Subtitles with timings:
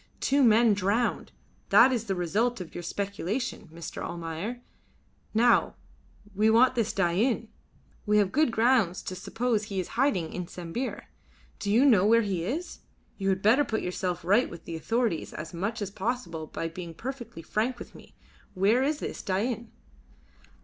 [0.19, 1.31] Two men drowned
[1.69, 4.01] that is the result of your speculation, Mr.
[4.01, 4.63] Almayer.
[5.31, 5.75] Now
[6.33, 7.49] we want this Dain.
[8.07, 11.03] We have good grounds to suppose he is hiding in Sambir.
[11.59, 12.79] Do you know where he is?
[13.19, 16.95] You had better put yourself right with the authorities as much as possible by being
[16.95, 18.15] perfectly frank with me.
[18.55, 19.71] Where is this Dain?"